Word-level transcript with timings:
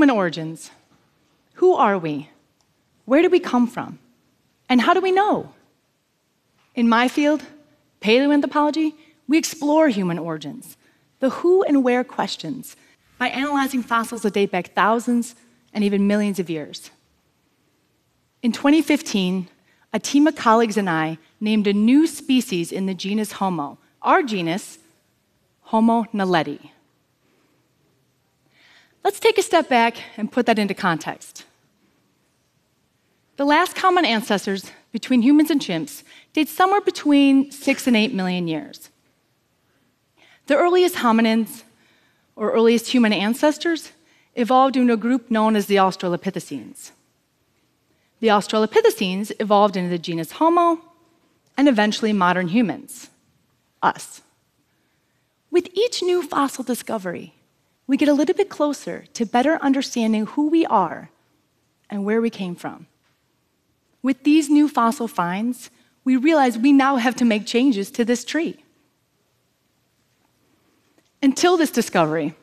Human 0.00 0.16
origins. 0.16 0.70
Who 1.60 1.74
are 1.74 1.98
we? 1.98 2.30
Where 3.04 3.20
do 3.20 3.28
we 3.28 3.38
come 3.38 3.66
from? 3.66 3.98
And 4.66 4.80
how 4.80 4.94
do 4.94 5.00
we 5.02 5.12
know? 5.12 5.52
In 6.74 6.88
my 6.88 7.06
field, 7.06 7.42
paleoanthropology, 8.00 8.94
we 9.28 9.36
explore 9.36 9.90
human 9.90 10.18
origins, 10.18 10.78
the 11.18 11.28
who 11.28 11.62
and 11.64 11.84
where 11.84 12.02
questions, 12.02 12.76
by 13.18 13.28
analyzing 13.28 13.82
fossils 13.82 14.22
that 14.22 14.32
date 14.32 14.50
back 14.50 14.72
thousands 14.72 15.34
and 15.74 15.84
even 15.84 16.06
millions 16.06 16.38
of 16.38 16.48
years. 16.48 16.90
In 18.42 18.52
2015, 18.52 19.48
a 19.92 19.98
team 19.98 20.26
of 20.26 20.34
colleagues 20.34 20.78
and 20.78 20.88
I 20.88 21.18
named 21.40 21.66
a 21.66 21.74
new 21.74 22.06
species 22.06 22.72
in 22.72 22.86
the 22.86 22.94
genus 22.94 23.32
Homo, 23.32 23.76
our 24.00 24.22
genus, 24.22 24.78
Homo 25.60 26.04
naledi. 26.14 26.70
Let's 29.02 29.20
take 29.20 29.38
a 29.38 29.42
step 29.42 29.68
back 29.68 29.96
and 30.16 30.30
put 30.30 30.46
that 30.46 30.58
into 30.58 30.74
context. 30.74 31.44
The 33.36 33.44
last 33.44 33.74
common 33.74 34.04
ancestors 34.04 34.70
between 34.92 35.22
humans 35.22 35.50
and 35.50 35.60
chimps 35.60 36.02
date 36.32 36.48
somewhere 36.48 36.80
between 36.80 37.50
6 37.50 37.86
and 37.86 37.96
8 37.96 38.12
million 38.12 38.46
years. 38.46 38.90
The 40.46 40.56
earliest 40.56 40.96
hominins, 40.96 41.62
or 42.36 42.52
earliest 42.52 42.88
human 42.88 43.12
ancestors, 43.12 43.92
evolved 44.34 44.76
into 44.76 44.92
a 44.92 44.96
group 44.96 45.30
known 45.30 45.56
as 45.56 45.66
the 45.66 45.76
Australopithecines. 45.76 46.90
The 48.20 48.28
Australopithecines 48.28 49.32
evolved 49.40 49.76
into 49.76 49.90
the 49.90 49.98
genus 49.98 50.32
Homo 50.32 50.80
and 51.56 51.68
eventually 51.68 52.12
modern 52.12 52.48
humans, 52.48 53.08
us. 53.82 54.20
With 55.50 55.68
each 55.72 56.02
new 56.02 56.22
fossil 56.22 56.62
discovery, 56.64 57.34
we 57.90 57.96
get 57.96 58.08
a 58.08 58.14
little 58.14 58.36
bit 58.36 58.48
closer 58.48 59.06
to 59.14 59.26
better 59.26 59.58
understanding 59.60 60.24
who 60.24 60.48
we 60.48 60.64
are 60.66 61.10
and 61.90 62.04
where 62.04 62.20
we 62.20 62.30
came 62.30 62.54
from. 62.54 62.86
With 64.00 64.22
these 64.22 64.48
new 64.48 64.68
fossil 64.68 65.08
finds, 65.08 65.70
we 66.04 66.16
realize 66.16 66.56
we 66.56 66.70
now 66.70 66.98
have 66.98 67.16
to 67.16 67.24
make 67.24 67.46
changes 67.46 67.90
to 67.90 68.04
this 68.04 68.24
tree. 68.24 68.62
Until 71.20 71.56
this 71.56 71.72
discovery, 71.72 72.36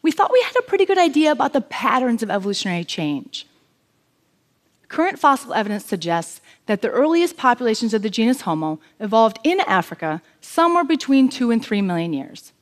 we 0.00 0.10
thought 0.10 0.32
we 0.32 0.40
had 0.40 0.56
a 0.58 0.62
pretty 0.62 0.86
good 0.86 0.96
idea 0.96 1.32
about 1.32 1.52
the 1.52 1.60
patterns 1.60 2.22
of 2.22 2.30
evolutionary 2.30 2.84
change. 2.84 3.46
Current 4.88 5.18
fossil 5.18 5.52
evidence 5.52 5.84
suggests 5.84 6.40
that 6.64 6.80
the 6.80 6.88
earliest 6.88 7.36
populations 7.36 7.92
of 7.92 8.00
the 8.00 8.08
genus 8.08 8.40
Homo 8.40 8.80
evolved 8.98 9.38
in 9.44 9.60
Africa 9.66 10.22
somewhere 10.40 10.84
between 10.84 11.28
2 11.28 11.50
and 11.50 11.62
3 11.62 11.82
million 11.82 12.14
years. 12.14 12.54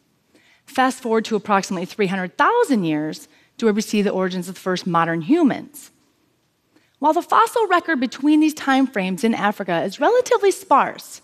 Fast 0.72 1.02
forward 1.02 1.26
to 1.26 1.36
approximately 1.36 1.84
300,000 1.84 2.84
years 2.84 3.28
to 3.58 3.66
where 3.66 3.74
we 3.74 3.82
see 3.82 4.00
the 4.00 4.08
origins 4.08 4.48
of 4.48 4.54
the 4.54 4.60
first 4.60 4.86
modern 4.86 5.20
humans. 5.20 5.90
While 6.98 7.12
the 7.12 7.20
fossil 7.20 7.66
record 7.66 8.00
between 8.00 8.40
these 8.40 8.54
time 8.54 8.86
frames 8.86 9.22
in 9.22 9.34
Africa 9.34 9.82
is 9.82 10.00
relatively 10.00 10.50
sparse, 10.50 11.20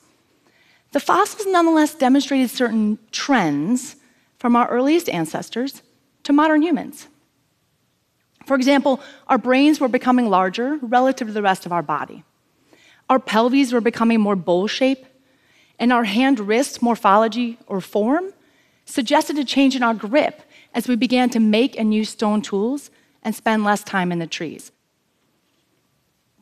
the 0.93 1.01
fossils 1.01 1.47
nonetheless 1.47 1.95
demonstrated 1.95 2.51
certain 2.51 2.99
trends 3.11 3.97
from 4.39 4.55
our 4.55 4.69
earliest 4.69 5.09
ancestors 5.09 5.81
to 6.25 6.35
modern 6.35 6.61
humans. 6.61 7.09
For 8.45 8.55
example, 8.55 9.01
our 9.29 9.39
brains 9.39 9.81
were 9.81 9.89
becoming 9.89 10.29
larger 10.29 10.77
relative 10.83 11.29
to 11.29 11.33
the 11.33 11.41
rest 11.41 11.65
of 11.65 11.73
our 11.73 11.83
body. 11.83 12.23
Our 13.09 13.19
pelvises 13.19 13.73
were 13.73 13.81
becoming 13.81 14.21
more 14.21 14.37
bowl 14.37 14.67
shaped, 14.67 15.07
and 15.79 15.91
our 15.91 16.05
hand 16.05 16.39
wrist 16.39 16.83
morphology 16.83 17.57
or 17.67 17.81
form 17.81 18.35
suggested 18.89 19.39
a 19.39 19.45
change 19.45 19.77
in 19.77 19.83
our 19.83 19.95
grip 19.95 20.43
as 20.75 20.89
we 20.89 20.97
began 20.97 21.29
to 21.31 21.39
make 21.39 21.79
and 21.79 21.93
use 21.93 22.09
stone 22.09 22.41
tools 22.41 22.91
and 23.23 23.35
spend 23.35 23.63
less 23.63 23.85
time 23.85 24.11
in 24.11 24.19
the 24.19 24.27
trees. 24.27 24.73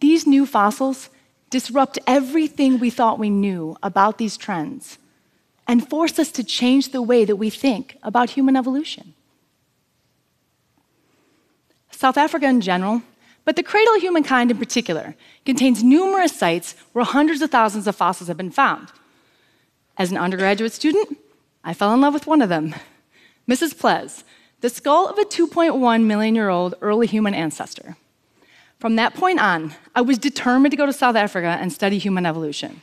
These 0.00 0.26
new 0.26 0.47
fossils 0.47 1.10
disrupt 1.50 1.98
everything 2.06 2.78
we 2.78 2.91
thought 2.91 3.19
we 3.19 3.31
knew 3.31 3.76
about 3.82 4.19
these 4.19 4.37
trends 4.37 4.98
and 5.66 5.88
force 5.88 6.19
us 6.19 6.31
to 6.32 6.44
change 6.44 6.93
the 6.93 7.03
way 7.03 7.25
that 7.25 7.37
we 7.37 7.50
think 7.50 7.98
about 8.03 8.31
human 8.31 8.56
evolution. 8.56 9.15
South 11.91 12.16
Africa 12.16 12.47
in 12.47 12.60
general, 12.60 13.03
but 13.44 13.56
the 13.56 13.62
cradle 13.62 13.94
of 13.94 14.03
humankind 14.03 14.50
in 14.50 14.59
particular, 14.59 15.16
contains 15.44 15.82
numerous 15.82 16.37
sites 16.37 16.76
where 16.92 17.04
hundreds 17.04 17.42
of 17.42 17.50
thousands 17.50 17.87
of 17.87 17.97
fossils 17.97 18.28
have 18.28 18.37
been 18.37 18.50
found. 18.50 18.92
As 19.97 20.10
an 20.10 20.19
undergraduate 20.19 20.72
student, 20.72 21.16
I 21.69 21.75
fell 21.75 21.93
in 21.93 22.00
love 22.00 22.15
with 22.15 22.28
one 22.28 22.43
of 22.43 22.49
them 22.49 22.77
Mrs. 23.50 23.77
Ples, 23.77 24.22
the 24.60 24.71
skull 24.71 25.09
of 25.09 25.19
a 25.19 25.25
2.1 25.25 26.04
million 26.04 26.34
year 26.37 26.49
old 26.49 26.77
early 26.81 27.09
human 27.09 27.34
ancestor. 27.34 27.97
From 28.78 28.94
that 28.97 29.15
point 29.15 29.41
on, 29.41 29.75
I 29.93 30.00
was 30.00 30.16
determined 30.16 30.71
to 30.71 30.77
go 30.77 30.87
to 30.87 30.93
South 30.93 31.16
Africa 31.16 31.59
and 31.60 31.72
study 31.72 31.99
human 31.99 32.25
evolution. 32.25 32.82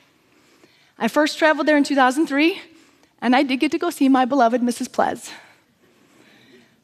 I 1.00 1.08
first 1.08 1.40
traveled 1.40 1.66
there 1.66 1.78
in 1.78 1.86
2003, 1.86 2.62
and 3.22 3.36
I 3.36 3.44
did 3.44 3.62
get 3.62 3.72
to 3.72 3.78
go 3.78 3.90
see 3.90 4.10
my 4.10 4.26
beloved 4.26 4.62
Mrs. 4.62 4.92
Ples. 4.92 5.32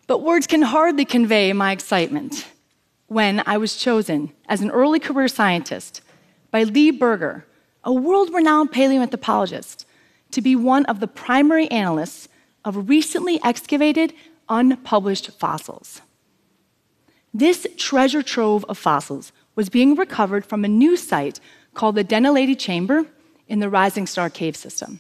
But 0.08 0.24
words 0.24 0.48
can 0.48 0.62
hardly 0.62 1.04
convey 1.06 1.52
my 1.52 1.74
excitement 1.74 2.48
when 3.08 3.44
I 3.46 3.58
was 3.58 3.76
chosen 3.76 4.32
as 4.48 4.62
an 4.62 4.72
early 4.72 5.00
career 5.00 5.28
scientist 5.28 6.02
by 6.50 6.64
Lee 6.64 6.92
Berger, 6.92 7.46
a 7.84 7.92
world 7.92 8.34
renowned 8.34 8.72
paleoanthropologist, 8.72 9.86
to 10.32 10.42
be 10.42 10.56
one 10.56 10.86
of 10.86 11.00
the 11.00 11.08
primary 11.08 11.70
analysts 11.72 12.28
of 12.66 12.90
recently 12.90 13.40
excavated, 13.44 14.14
unpublished 14.48 15.32
fossils. 15.40 16.02
This 17.34 17.68
treasure 17.78 18.24
trove 18.24 18.66
of 18.68 18.78
fossils 18.78 19.32
was 19.56 19.70
being 19.70 19.96
recovered 19.96 20.46
from 20.46 20.66
a 20.66 20.68
new 20.68 20.98
site 20.98 21.40
called 21.74 21.96
the 21.96 22.04
Dinaledi 22.04 22.58
Chamber 22.58 23.06
in 23.48 23.60
the 23.60 23.70
Rising 23.70 24.08
Star 24.08 24.30
Cave 24.30 24.56
System. 24.56 25.00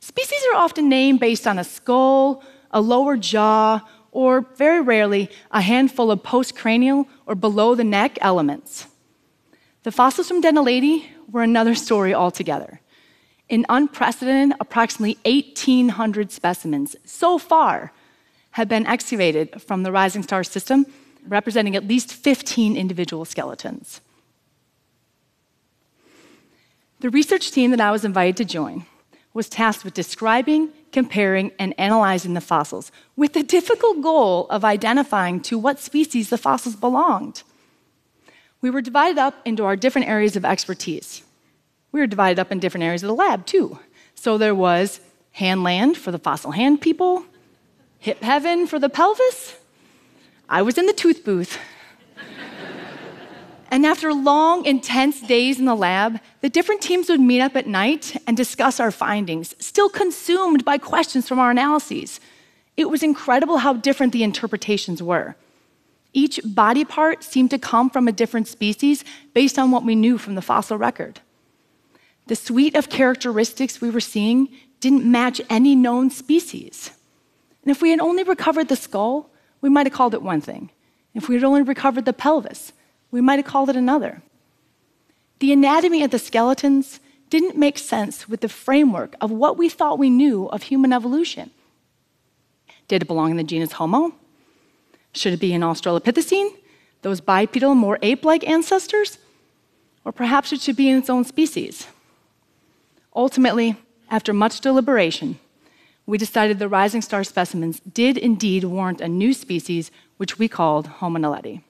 Species 0.00 0.42
are 0.52 0.56
often 0.56 0.88
named 0.88 1.20
based 1.20 1.46
on 1.46 1.58
a 1.58 1.64
skull, 1.64 2.42
a 2.70 2.80
lower 2.80 3.16
jaw, 3.16 3.80
or 4.10 4.42
very 4.56 4.80
rarely, 4.80 5.30
a 5.50 5.60
handful 5.60 6.10
of 6.10 6.22
postcranial 6.22 7.06
or 7.26 7.34
below 7.34 7.74
the 7.74 7.84
neck 7.84 8.18
elements. 8.20 8.86
The 9.82 9.92
fossils 9.92 10.28
from 10.28 10.42
Dinaledi 10.42 11.04
were 11.30 11.42
another 11.42 11.74
story 11.74 12.14
altogether. 12.14 12.80
An 13.50 13.66
unprecedented, 13.68 14.56
approximately 14.60 15.18
1,800 15.24 16.32
specimens 16.32 16.96
so 17.04 17.38
far 17.38 17.92
have 18.52 18.68
been 18.68 18.86
excavated 18.86 19.60
from 19.60 19.82
the 19.82 19.92
Rising 19.92 20.22
Star 20.22 20.44
system, 20.44 20.86
representing 21.26 21.76
at 21.76 21.86
least 21.86 22.12
15 22.12 22.76
individual 22.76 23.24
skeletons. 23.24 24.00
The 27.00 27.10
research 27.10 27.50
team 27.50 27.70
that 27.72 27.80
I 27.80 27.90
was 27.90 28.04
invited 28.04 28.36
to 28.38 28.44
join 28.44 28.86
was 29.34 29.48
tasked 29.48 29.84
with 29.84 29.92
describing, 29.92 30.70
comparing, 30.92 31.50
and 31.58 31.74
analyzing 31.78 32.34
the 32.34 32.40
fossils 32.40 32.92
with 33.16 33.32
the 33.32 33.42
difficult 33.42 34.00
goal 34.00 34.46
of 34.48 34.64
identifying 34.64 35.40
to 35.40 35.58
what 35.58 35.80
species 35.80 36.30
the 36.30 36.38
fossils 36.38 36.76
belonged. 36.76 37.42
We 38.60 38.70
were 38.70 38.80
divided 38.80 39.18
up 39.18 39.34
into 39.44 39.64
our 39.64 39.76
different 39.76 40.08
areas 40.08 40.36
of 40.36 40.44
expertise. 40.44 41.22
We 41.94 42.00
were 42.00 42.08
divided 42.08 42.40
up 42.40 42.50
in 42.50 42.58
different 42.58 42.82
areas 42.82 43.04
of 43.04 43.06
the 43.06 43.14
lab, 43.14 43.46
too. 43.46 43.78
So 44.16 44.36
there 44.36 44.52
was 44.52 44.98
hand 45.30 45.62
land 45.62 45.96
for 45.96 46.10
the 46.10 46.18
fossil 46.18 46.50
hand 46.50 46.80
people, 46.80 47.24
hip 48.00 48.20
heaven 48.20 48.66
for 48.66 48.80
the 48.80 48.88
pelvis. 48.88 49.54
I 50.48 50.60
was 50.62 50.76
in 50.76 50.86
the 50.86 50.92
tooth 50.92 51.24
booth. 51.24 51.56
and 53.70 53.86
after 53.86 54.12
long, 54.12 54.64
intense 54.64 55.20
days 55.20 55.60
in 55.60 55.66
the 55.66 55.76
lab, 55.76 56.18
the 56.40 56.48
different 56.48 56.80
teams 56.80 57.08
would 57.08 57.20
meet 57.20 57.40
up 57.40 57.54
at 57.54 57.68
night 57.68 58.20
and 58.26 58.36
discuss 58.36 58.80
our 58.80 58.90
findings, 58.90 59.54
still 59.64 59.88
consumed 59.88 60.64
by 60.64 60.78
questions 60.78 61.28
from 61.28 61.38
our 61.38 61.52
analyses. 61.52 62.18
It 62.76 62.90
was 62.90 63.04
incredible 63.04 63.58
how 63.58 63.74
different 63.74 64.12
the 64.12 64.24
interpretations 64.24 65.00
were. 65.00 65.36
Each 66.12 66.40
body 66.44 66.84
part 66.84 67.22
seemed 67.22 67.50
to 67.50 67.58
come 67.58 67.88
from 67.88 68.08
a 68.08 68.12
different 68.12 68.48
species 68.48 69.04
based 69.32 69.60
on 69.60 69.70
what 69.70 69.84
we 69.84 69.94
knew 69.94 70.18
from 70.18 70.34
the 70.34 70.42
fossil 70.42 70.76
record. 70.76 71.20
The 72.26 72.36
suite 72.36 72.74
of 72.74 72.88
characteristics 72.88 73.80
we 73.80 73.90
were 73.90 74.00
seeing 74.00 74.48
didn't 74.80 75.10
match 75.10 75.40
any 75.50 75.74
known 75.74 76.10
species. 76.10 76.90
And 77.62 77.70
if 77.70 77.82
we 77.82 77.90
had 77.90 78.00
only 78.00 78.22
recovered 78.22 78.68
the 78.68 78.76
skull, 78.76 79.30
we 79.60 79.68
might 79.68 79.86
have 79.86 79.94
called 79.94 80.14
it 80.14 80.22
one 80.22 80.40
thing. 80.40 80.70
If 81.14 81.28
we 81.28 81.34
had 81.36 81.44
only 81.44 81.62
recovered 81.62 82.04
the 82.04 82.12
pelvis, 82.12 82.72
we 83.10 83.20
might 83.20 83.36
have 83.36 83.46
called 83.46 83.70
it 83.70 83.76
another. 83.76 84.22
The 85.38 85.52
anatomy 85.52 86.02
of 86.02 86.10
the 86.10 86.18
skeletons 86.18 87.00
didn't 87.30 87.56
make 87.56 87.78
sense 87.78 88.28
with 88.28 88.40
the 88.40 88.48
framework 88.48 89.14
of 89.20 89.30
what 89.30 89.56
we 89.56 89.68
thought 89.68 89.98
we 89.98 90.10
knew 90.10 90.46
of 90.46 90.64
human 90.64 90.92
evolution. 90.92 91.50
Did 92.88 93.02
it 93.02 93.06
belong 93.06 93.30
in 93.30 93.36
the 93.36 93.44
genus 93.44 93.72
Homo? 93.72 94.14
Should 95.12 95.32
it 95.32 95.40
be 95.40 95.52
an 95.52 95.62
Australopithecine, 95.62 96.50
those 97.02 97.20
bipedal, 97.20 97.74
more 97.74 97.98
ape 98.02 98.24
like 98.24 98.46
ancestors? 98.46 99.18
Or 100.04 100.12
perhaps 100.12 100.52
it 100.52 100.60
should 100.60 100.76
be 100.76 100.88
in 100.90 100.98
its 100.98 101.08
own 101.08 101.24
species? 101.24 101.86
Ultimately, 103.14 103.76
after 104.10 104.32
much 104.32 104.60
deliberation, 104.60 105.38
we 106.06 106.18
decided 106.18 106.58
the 106.58 106.68
rising 106.68 107.00
star 107.00 107.24
specimens 107.24 107.80
did 107.80 108.18
indeed 108.18 108.64
warrant 108.64 109.00
a 109.00 109.08
new 109.08 109.32
species, 109.32 109.90
which 110.16 110.38
we 110.38 110.48
called 110.48 110.86
Homo 110.86 111.18
naledi. 111.18 111.62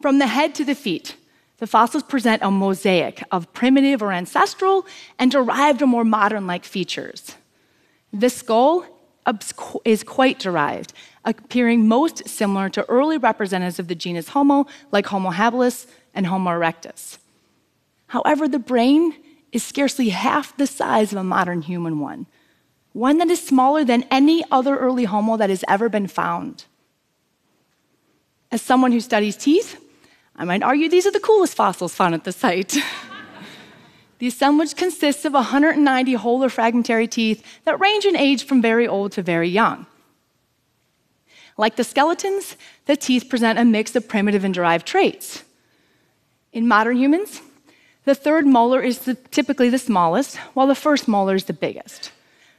From 0.00 0.18
the 0.18 0.26
head 0.26 0.54
to 0.56 0.64
the 0.64 0.74
feet, 0.74 1.16
the 1.58 1.66
fossils 1.66 2.02
present 2.02 2.42
a 2.42 2.50
mosaic 2.50 3.22
of 3.30 3.52
primitive 3.52 4.02
or 4.02 4.12
ancestral 4.12 4.84
and 5.18 5.30
derived 5.30 5.80
or 5.80 5.86
more 5.86 6.04
modern 6.04 6.46
like 6.46 6.64
features. 6.64 7.36
The 8.12 8.28
skull 8.28 8.84
is 9.84 10.02
quite 10.02 10.40
derived, 10.40 10.92
appearing 11.24 11.86
most 11.86 12.28
similar 12.28 12.68
to 12.70 12.84
early 12.90 13.16
representatives 13.16 13.78
of 13.78 13.86
the 13.86 13.94
genus 13.94 14.30
Homo, 14.30 14.66
like 14.90 15.06
Homo 15.06 15.30
habilis 15.30 15.86
and 16.12 16.26
Homo 16.26 16.50
erectus. 16.50 17.18
However, 18.12 18.46
the 18.46 18.58
brain 18.58 19.14
is 19.52 19.64
scarcely 19.64 20.10
half 20.10 20.54
the 20.58 20.66
size 20.66 21.12
of 21.12 21.18
a 21.18 21.24
modern 21.24 21.62
human 21.62 21.98
one, 21.98 22.26
one 22.92 23.16
that 23.16 23.30
is 23.30 23.42
smaller 23.42 23.84
than 23.86 24.04
any 24.10 24.44
other 24.50 24.76
early 24.76 25.04
Homo 25.04 25.38
that 25.38 25.48
has 25.48 25.64
ever 25.66 25.88
been 25.88 26.06
found. 26.06 26.66
As 28.50 28.60
someone 28.60 28.92
who 28.92 29.00
studies 29.00 29.34
teeth, 29.34 29.82
I 30.36 30.44
might 30.44 30.62
argue 30.62 30.90
these 30.90 31.06
are 31.06 31.10
the 31.10 31.20
coolest 31.20 31.54
fossils 31.54 31.94
found 31.94 32.14
at 32.14 32.24
the 32.24 32.32
site. 32.32 32.76
the 34.18 34.26
assemblage 34.26 34.76
consists 34.76 35.24
of 35.24 35.32
190 35.32 36.12
whole 36.12 36.44
or 36.44 36.50
fragmentary 36.50 37.08
teeth 37.08 37.42
that 37.64 37.80
range 37.80 38.04
in 38.04 38.14
age 38.14 38.44
from 38.44 38.60
very 38.60 38.86
old 38.86 39.12
to 39.12 39.22
very 39.22 39.48
young. 39.48 39.86
Like 41.56 41.76
the 41.76 41.84
skeletons, 41.84 42.58
the 42.84 42.94
teeth 42.94 43.30
present 43.30 43.58
a 43.58 43.64
mix 43.64 43.96
of 43.96 44.06
primitive 44.06 44.44
and 44.44 44.52
derived 44.52 44.86
traits. 44.86 45.44
In 46.52 46.68
modern 46.68 46.98
humans, 46.98 47.40
the 48.04 48.14
third 48.14 48.46
molar 48.46 48.80
is 48.80 49.00
the, 49.00 49.14
typically 49.14 49.68
the 49.68 49.78
smallest, 49.78 50.36
while 50.54 50.66
the 50.66 50.74
first 50.74 51.06
molar 51.06 51.34
is 51.34 51.44
the 51.44 51.52
biggest. 51.52 52.10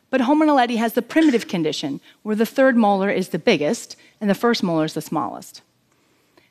But 0.10 0.22
Homo 0.22 0.46
naledi 0.46 0.78
has 0.78 0.94
the 0.94 1.02
primitive 1.02 1.48
condition, 1.48 2.00
where 2.22 2.36
the 2.36 2.46
third 2.46 2.78
molar 2.78 3.10
is 3.10 3.30
the 3.30 3.40
biggest 3.40 3.96
and 4.22 4.30
the 4.30 4.36
first 4.36 4.64
molar 4.64 4.86
is 4.86 4.94
the 4.94 5.02
smallest. 5.02 5.62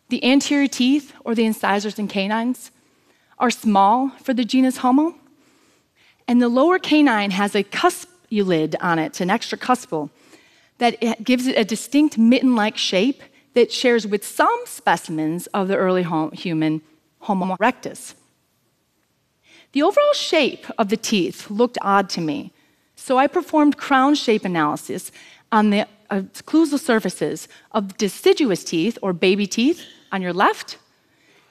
The 0.09 0.23
anterior 0.25 0.69
teeth, 0.69 1.15
or 1.25 1.35
the 1.35 1.44
incisors 1.44 1.99
and 1.99 2.11
canines, 2.11 2.71
are 3.39 3.50
small 3.50 4.11
for 4.23 4.35
the 4.35 4.44
genus 4.44 4.79
Homo, 4.79 5.15
and 6.29 6.43
the 6.43 6.49
lower 6.49 6.79
canine 6.79 7.31
has 7.31 7.55
a 7.55 7.65
cuspulid 7.65 8.75
on 8.81 8.99
it, 8.99 9.21
an 9.21 9.31
extra 9.31 9.56
cuspal, 9.56 10.11
that 10.79 11.23
gives 11.25 11.47
it 11.47 11.56
a 11.56 11.65
distinct 11.65 12.19
mitten 12.19 12.55
like 12.55 12.77
shape 12.77 13.23
that 13.55 13.73
shares 13.73 14.06
with 14.06 14.27
some 14.27 14.62
specimens 14.67 15.47
of 15.49 15.69
the 15.69 15.77
early 15.77 16.05
human 16.35 16.83
Homo 17.21 17.56
erectus. 17.56 18.15
The 19.73 19.83
overall 19.83 20.13
shape 20.13 20.67
of 20.79 20.89
the 20.89 20.97
teeth 20.97 21.51
looked 21.51 21.79
odd 21.81 22.09
to 22.11 22.21
me, 22.21 22.53
so 22.95 23.17
I 23.17 23.27
performed 23.27 23.79
crown 23.79 24.15
shape 24.15 24.45
analysis 24.45 25.11
on 25.51 25.71
the 25.71 25.87
occlusal 26.11 26.79
surfaces 26.79 27.49
of 27.73 27.97
deciduous 27.97 28.65
teeth, 28.65 28.99
or 29.01 29.13
baby 29.13 29.47
teeth, 29.47 29.85
on 30.11 30.21
your 30.21 30.33
left, 30.35 30.79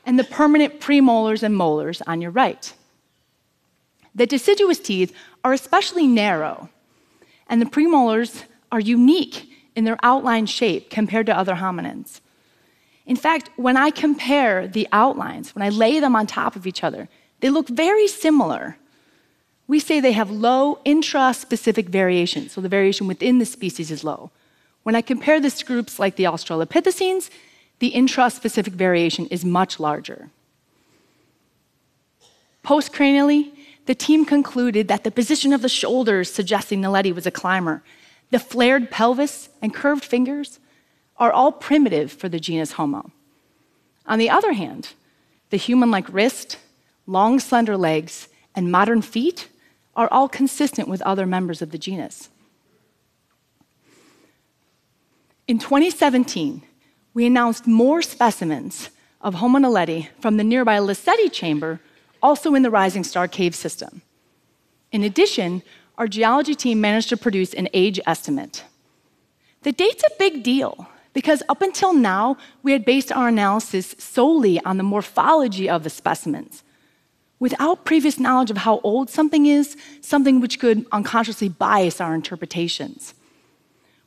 and 0.06 0.19
the 0.19 0.23
permanent 0.23 0.79
premolars 0.79 1.41
and 1.41 1.56
molars 1.56 2.01
on 2.03 2.21
your 2.21 2.31
right. 2.31 2.73
The 4.13 4.27
deciduous 4.27 4.79
teeth 4.79 5.15
are 5.44 5.53
especially 5.53 6.06
narrow, 6.06 6.69
and 7.47 7.62
the 7.62 7.65
premolars 7.65 8.44
are 8.71 8.79
unique 8.79 9.50
in 9.75 9.83
their 9.83 9.97
outline 10.03 10.45
shape 10.45 10.89
compared 10.89 11.25
to 11.25 11.38
other 11.38 11.56
hominins. 11.56 12.21
In 13.06 13.15
fact, 13.15 13.50
when 13.56 13.77
I 13.77 13.89
compare 13.89 14.67
the 14.67 14.88
outlines, 14.91 15.56
when 15.56 15.63
I 15.63 15.69
lay 15.69 16.00
them 16.00 16.15
on 16.15 16.27
top 16.27 16.56
of 16.56 16.67
each 16.67 16.83
other, 16.83 17.09
they 17.41 17.49
look 17.49 17.67
very 17.67 18.07
similar. 18.07 18.77
We 19.67 19.79
say 19.79 19.99
they 19.99 20.13
have 20.13 20.31
low 20.31 20.79
intra-specific 20.85 21.89
variation, 21.89 22.49
so 22.49 22.61
the 22.61 22.69
variation 22.69 23.07
within 23.07 23.39
the 23.39 23.45
species 23.45 23.91
is 23.91 24.03
low. 24.03 24.31
When 24.83 24.95
I 24.95 25.01
compare 25.01 25.39
this 25.39 25.59
to 25.59 25.65
groups 25.65 25.99
like 25.99 26.15
the 26.15 26.23
Australopithecines, 26.23 27.29
the 27.79 27.89
intra-specific 27.89 28.73
variation 28.73 29.27
is 29.27 29.43
much 29.43 29.79
larger. 29.79 30.29
Postcranially, 32.63 33.51
the 33.85 33.95
team 33.95 34.23
concluded 34.23 34.88
that 34.88 35.03
the 35.03 35.11
position 35.11 35.51
of 35.51 35.61
the 35.61 35.69
shoulders 35.69 36.31
suggesting 36.31 36.81
Naledi 36.81 37.13
was 37.13 37.25
a 37.25 37.31
climber, 37.31 37.83
the 38.29 38.39
flared 38.39 38.91
pelvis 38.91 39.49
and 39.61 39.73
curved 39.73 40.05
fingers 40.05 40.59
are 41.17 41.31
all 41.31 41.51
primitive 41.51 42.11
for 42.11 42.29
the 42.29 42.39
genus 42.39 42.73
Homo. 42.73 43.11
On 44.05 44.19
the 44.19 44.29
other 44.29 44.53
hand, 44.53 44.93
the 45.49 45.57
human 45.57 45.91
like 45.91 46.11
wrist, 46.11 46.57
long, 47.06 47.39
slender 47.39 47.77
legs, 47.77 48.27
and 48.56 48.71
modern 48.71 49.01
feet 49.01 49.48
are 49.95 50.09
all 50.12 50.30
consistent 50.30 50.88
with 50.88 51.01
other 51.01 51.25
members 51.25 51.62
of 51.62 51.71
the 51.71 51.77
genus. 51.77 52.30
In 55.48 55.59
2017, 55.59 56.63
we 57.13 57.25
announced 57.25 57.68
more 57.68 58.01
specimens 58.01 58.89
of 59.19 59.36
Homo 59.36 59.59
naledi 59.59 60.07
from 60.19 60.38
the 60.38 60.44
nearby 60.44 60.77
Lesedi 60.77 61.31
chamber, 61.31 61.80
also 62.21 62.56
in 62.56 62.63
the 62.63 62.69
Rising 62.69 63.03
Star 63.03 63.27
cave 63.27 63.53
system. 63.53 64.01
In 64.92 65.03
addition, 65.03 65.62
our 65.98 66.07
geology 66.07 66.56
team 66.56 66.80
managed 66.81 67.09
to 67.09 67.18
produce 67.18 67.53
an 67.53 67.68
age 67.74 68.00
estimate. 68.07 68.63
The 69.63 69.71
date's 69.71 70.03
a 70.03 70.15
big 70.18 70.44
deal 70.44 70.88
because 71.13 71.44
up 71.50 71.62
until 71.62 71.94
now, 71.94 72.38
we 72.63 72.71
had 72.71 72.86
based 72.86 73.12
our 73.12 73.27
analysis 73.27 73.95
solely 74.00 74.59
on 74.62 74.77
the 74.77 74.83
morphology 74.83 75.69
of 75.69 75.83
the 75.83 75.89
specimens 75.89 76.63
without 77.41 77.83
previous 77.85 78.19
knowledge 78.19 78.51
of 78.51 78.57
how 78.57 78.79
old 78.83 79.09
something 79.09 79.47
is, 79.47 79.75
something 79.99 80.39
which 80.39 80.59
could 80.59 80.85
unconsciously 80.91 81.49
bias 81.49 81.99
our 81.99 82.13
interpretations. 82.13 83.15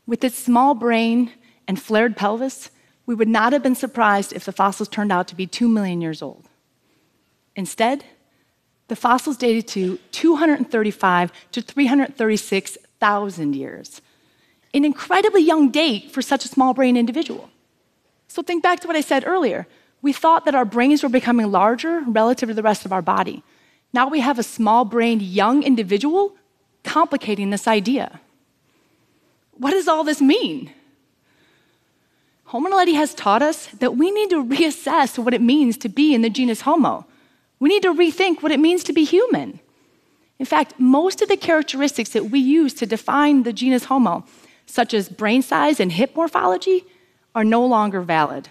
With 0.07 0.23
its 0.23 0.39
small 0.39 0.75
brain 0.75 1.33
and 1.67 1.83
flared 1.83 2.17
pelvis, 2.17 2.71
we 3.07 3.15
would 3.17 3.27
not 3.27 3.53
have 3.53 3.63
been 3.63 3.75
surprised 3.75 4.33
if 4.33 4.45
the 4.45 4.53
fossils 4.53 4.89
turned 4.89 5.11
out 5.11 5.27
to 5.29 5.35
be 5.35 5.49
2 5.49 5.69
million 5.69 6.01
years 6.01 6.23
old. 6.23 6.49
Instead, 7.57 8.05
the 8.87 8.95
fossils 8.95 9.37
dated 9.37 9.67
to 9.69 9.99
235 10.13 11.33
to 11.51 11.61
336,000 11.61 13.57
years, 13.57 14.01
an 14.73 14.85
incredibly 14.85 15.43
young 15.43 15.71
date 15.73 16.13
for 16.13 16.23
such 16.23 16.45
a 16.45 16.49
small 16.49 16.73
brain 16.73 16.97
individual. 16.97 17.51
So 18.29 18.43
think 18.43 18.63
back 18.63 18.79
to 18.81 18.87
what 18.87 18.97
I 18.97 19.01
said 19.01 19.25
earlier 19.27 19.67
we 20.05 20.13
thought 20.13 20.45
that 20.45 20.55
our 20.55 20.67
brains 20.67 21.03
were 21.03 21.09
becoming 21.09 21.51
larger 21.51 22.03
relative 22.07 22.51
to 22.51 22.55
the 22.55 22.63
rest 22.63 22.85
of 22.85 22.93
our 22.93 23.01
body. 23.01 23.43
Now 23.95 24.07
we 24.07 24.21
have 24.21 24.39
a 24.39 24.43
small 24.43 24.85
brained 24.85 25.23
young 25.23 25.63
individual 25.63 26.37
complicating 26.83 27.49
this 27.49 27.67
idea. 27.67 28.21
What 29.53 29.71
does 29.71 29.89
all 29.89 30.05
this 30.05 30.21
mean? 30.21 30.71
Homo 32.45 32.69
naledi 32.69 32.95
has 32.97 33.15
taught 33.15 33.41
us 33.41 33.69
that 33.69 33.97
we 33.97 34.11
need 34.11 34.29
to 34.29 34.45
reassess 34.45 35.19
what 35.19 35.33
it 35.33 35.41
means 35.41 35.79
to 35.79 35.89
be 35.89 36.15
in 36.15 36.21
the 36.21 36.29
genus 36.29 36.61
Homo. 36.61 37.07
We 37.59 37.71
need 37.71 37.85
to 37.85 37.95
rethink 37.95 38.43
what 38.43 38.53
it 38.53 38.61
means 38.61 38.85
to 38.85 38.93
be 38.93 39.05
human. 39.05 39.59
In 40.39 40.45
fact, 40.45 40.75
most 40.79 41.23
of 41.23 41.29
the 41.29 41.37
characteristics 41.39 42.11
that 42.11 42.27
we 42.27 42.41
use 42.41 42.75
to 42.75 42.85
define 42.85 43.45
the 43.45 43.55
genus 43.55 43.85
Homo, 43.85 44.27
such 44.67 44.93
as 44.93 45.09
brain 45.09 45.41
size 45.41 45.81
and 45.81 45.93
hip 45.93 46.15
morphology, 46.15 46.85
are 47.35 47.43
no 47.43 47.65
longer 47.65 48.03
valid. 48.03 48.51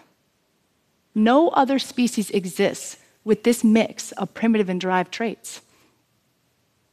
No 1.16 1.50
other 1.50 1.80
species 1.80 2.30
exists 2.32 2.98
with 3.24 3.44
this 3.44 3.64
mix 3.64 4.12
of 4.14 4.34
primitive 4.34 4.70
and 4.70 4.82
derived 4.82 5.12
traits. 5.12 5.62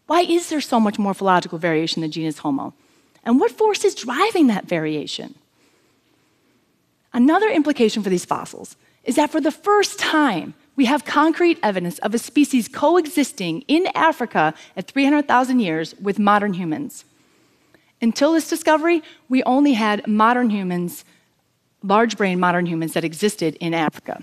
Why 0.06 0.22
is 0.22 0.48
there 0.48 0.60
so 0.60 0.80
much 0.80 0.98
morphological 0.98 1.58
variation 1.58 2.02
in 2.02 2.08
the 2.08 2.12
genus 2.12 2.38
Homo? 2.38 2.74
And 3.24 3.38
what 3.38 3.52
force 3.52 3.84
is 3.84 3.94
driving 3.94 4.48
that 4.48 4.66
variation? 4.66 5.34
Another 7.12 7.48
implication 7.48 8.02
for 8.02 8.10
these 8.10 8.24
fossils 8.24 8.76
is 9.04 9.16
that 9.16 9.30
for 9.30 9.40
the 9.40 9.50
first 9.50 9.98
time, 9.98 10.54
we 10.76 10.84
have 10.86 11.04
concrete 11.04 11.58
evidence 11.62 11.98
of 11.98 12.14
a 12.14 12.18
species 12.18 12.68
coexisting 12.68 13.62
in 13.62 13.86
Africa 13.94 14.54
at 14.76 14.86
300,000 14.88 15.60
years 15.60 15.94
with 16.00 16.18
modern 16.18 16.54
humans. 16.54 17.04
Until 18.00 18.32
this 18.32 18.48
discovery, 18.48 19.02
we 19.28 19.42
only 19.42 19.74
had 19.74 20.06
modern 20.06 20.50
humans 20.50 21.04
large 21.82 22.16
brain 22.16 22.38
modern 22.38 22.66
humans 22.66 22.92
that 22.92 23.04
existed 23.04 23.56
in 23.60 23.74
Africa. 23.74 24.22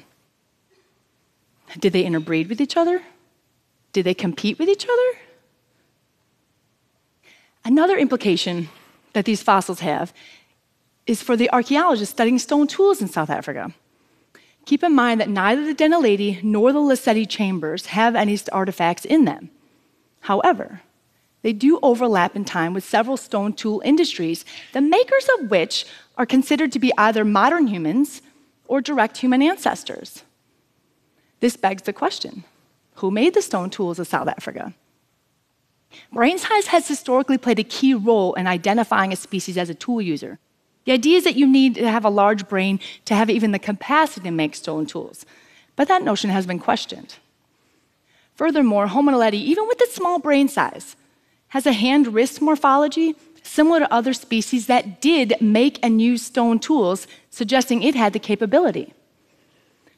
Did 1.80 1.94
they 1.94 2.04
interbreed 2.04 2.50
with 2.50 2.62
each 2.62 2.78
other? 2.78 3.02
Did 3.94 4.06
they 4.06 4.14
compete 4.14 4.60
with 4.60 4.70
each 4.70 4.86
other? 4.86 5.20
Another 7.66 7.98
implication 7.98 8.70
that 9.14 9.26
these 9.26 9.44
fossils 9.44 9.82
have 9.82 10.14
is 11.06 11.24
for 11.24 11.36
the 11.36 11.52
archaeologists 11.52 12.14
studying 12.14 12.40
stone 12.40 12.68
tools 12.68 13.02
in 13.02 13.08
South 13.08 13.30
Africa. 13.30 13.74
Keep 14.66 14.84
in 14.84 14.94
mind 14.94 15.20
that 15.22 15.30
neither 15.30 15.66
the 15.66 15.74
Dinaledi 15.74 16.44
nor 16.44 16.74
the 16.74 16.80
Lesedi 16.80 17.28
chambers 17.28 17.88
have 17.88 18.16
any 18.16 18.38
artifacts 18.52 19.06
in 19.06 19.26
them. 19.26 19.50
However, 20.22 20.82
they 21.48 21.54
do 21.54 21.80
overlap 21.82 22.36
in 22.36 22.44
time 22.44 22.74
with 22.74 22.84
several 22.84 23.16
stone 23.16 23.54
tool 23.54 23.82
industries, 23.86 24.44
the 24.74 24.82
makers 24.82 25.30
of 25.40 25.50
which 25.50 25.86
are 26.18 26.26
considered 26.26 26.74
to 26.74 26.78
be 26.78 26.92
either 26.98 27.24
modern 27.24 27.68
humans 27.68 28.22
or 28.68 28.82
direct 28.82 29.20
human 29.20 29.42
ancestors. 29.42 30.24
This 31.40 31.56
begs 31.56 31.84
the 31.84 31.94
question 31.94 32.44
who 32.96 33.12
made 33.12 33.34
the 33.34 33.42
stone 33.42 33.70
tools 33.70 33.98
of 33.98 34.08
South 34.08 34.28
Africa? 34.28 34.74
Brain 36.12 36.38
size 36.38 36.68
has 36.68 36.90
historically 36.90 37.38
played 37.38 37.60
a 37.60 37.64
key 37.64 37.94
role 37.94 38.34
in 38.34 38.46
identifying 38.46 39.14
a 39.14 39.16
species 39.16 39.58
as 39.58 39.70
a 39.70 39.74
tool 39.74 40.02
user. 40.02 40.40
The 40.84 40.92
idea 40.92 41.16
is 41.16 41.24
that 41.24 41.38
you 41.38 41.48
need 41.48 41.76
to 41.76 41.90
have 41.90 42.04
a 42.04 42.10
large 42.10 42.50
brain 42.50 42.82
to 43.06 43.16
have 43.16 43.30
even 43.30 43.54
the 43.54 43.68
capacity 43.72 44.26
to 44.26 44.32
make 44.32 44.54
stone 44.54 44.86
tools. 44.86 45.26
But 45.78 45.88
that 45.88 46.04
notion 46.04 46.30
has 46.30 46.46
been 46.46 46.60
questioned. 46.60 47.16
Furthermore, 48.36 48.88
Homo 48.88 49.14
naledi, 49.14 49.36
even 49.36 49.66
with 49.66 49.80
its 49.80 49.96
small 49.96 50.20
brain 50.20 50.50
size, 50.50 50.98
has 51.50 51.66
a 51.66 51.74
hand 51.74 52.14
wrist 52.14 52.42
morphology 52.42 53.16
similar 53.44 53.80
to 53.80 53.94
other 53.94 54.14
species 54.14 54.68
that 54.68 55.02
did 55.02 55.34
make 55.40 55.80
and 55.82 56.02
use 56.02 56.22
stone 56.22 56.60
tools, 56.60 57.08
suggesting 57.30 57.82
it 57.82 57.96
had 57.96 58.14
the 58.14 58.20
capability. 58.20 58.94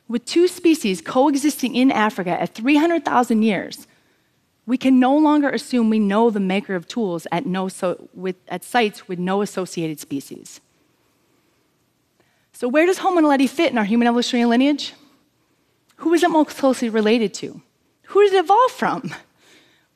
With 0.07 0.25
two 0.25 0.47
species 0.47 1.01
coexisting 1.01 1.75
in 1.75 1.91
Africa 1.91 2.39
at 2.41 2.55
300,000 2.55 3.41
years, 3.41 3.87
we 4.65 4.77
can 4.77 4.99
no 4.99 5.17
longer 5.17 5.49
assume 5.49 5.89
we 5.89 5.99
know 5.99 6.29
the 6.29 6.39
maker 6.39 6.75
of 6.75 6.87
tools 6.87 7.25
at, 7.31 7.45
no 7.45 7.67
so, 7.67 8.07
with, 8.13 8.35
at 8.47 8.63
sites 8.63 9.07
with 9.07 9.17
no 9.17 9.41
associated 9.41 9.99
species. 9.99 10.61
So, 12.53 12.67
where 12.67 12.85
does 12.85 12.99
Homo 12.99 13.21
naledi 13.21 13.49
fit 13.49 13.71
in 13.71 13.77
our 13.77 13.85
human 13.85 14.07
evolutionary 14.07 14.45
lineage? 14.45 14.93
Who 15.97 16.13
is 16.13 16.23
it 16.23 16.29
most 16.29 16.57
closely 16.57 16.89
related 16.89 17.33
to? 17.35 17.61
Who 18.07 18.23
did 18.23 18.33
it 18.33 18.45
evolve 18.45 18.71
from? 18.71 19.15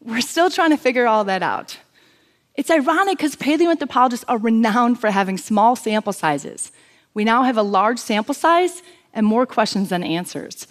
We're 0.04 0.22
still 0.22 0.50
trying 0.50 0.72
to 0.72 0.78
figure 0.78 1.08
all 1.08 1.24
that 1.26 1.42
out. 1.42 1.78
It's 2.56 2.70
ironic 2.70 3.18
because 3.18 3.36
paleoanthropologists 3.36 4.26
are 4.28 4.38
renowned 4.38 5.00
for 5.00 5.10
having 5.10 5.38
small 5.38 5.76
sample 5.76 6.14
sizes. 6.14 6.72
We 7.14 7.24
now 7.24 7.44
have 7.44 7.58
a 7.58 7.64
large 7.64 8.00
sample 8.00 8.34
size 8.34 8.84
and 9.14 9.26
more 9.26 9.46
questions 9.46 9.90
than 9.90 10.04
answers. 10.04 10.68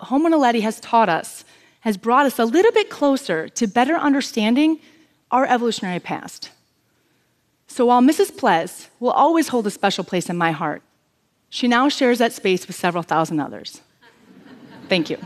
Homo 0.00 0.28
naledi 0.28 0.60
has 0.62 0.80
taught 0.80 1.08
us, 1.08 1.44
has 1.80 1.96
brought 1.96 2.26
us 2.26 2.38
a 2.38 2.44
little 2.44 2.72
bit 2.72 2.88
closer 2.88 3.48
to 3.48 3.66
better 3.66 3.94
understanding 3.94 4.78
our 5.30 5.46
evolutionary 5.46 6.00
past. 6.00 6.50
So 7.66 7.86
while 7.86 8.00
Mrs. 8.00 8.36
Ples 8.36 8.88
will 9.00 9.10
always 9.10 9.48
hold 9.48 9.66
a 9.66 9.70
special 9.70 10.04
place 10.04 10.30
in 10.30 10.36
my 10.36 10.52
heart, 10.52 10.82
she 11.48 11.68
now 11.68 11.88
shares 11.88 12.18
that 12.18 12.32
space 12.32 12.66
with 12.66 12.76
several 12.76 13.02
thousand 13.02 13.40
others. 13.40 13.80
Thank 14.88 15.10
you. 15.10 15.18